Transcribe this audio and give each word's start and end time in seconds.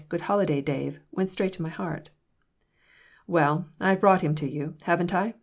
Good 0.09 0.21
holiday, 0.21 0.63
Dave!" 0.63 0.99
went 1.11 1.29
straight 1.29 1.53
to 1.53 1.61
my 1.61 1.69
heart 1.69 2.09
"Well, 3.27 3.69
I've 3.79 4.01
brought 4.01 4.23
him 4.23 4.33
to 4.33 4.49
you, 4.49 4.73
haven't 4.81 5.13
I? 5.13 5.35